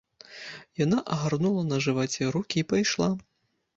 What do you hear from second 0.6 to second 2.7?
Яна агарнула на жываце рукі і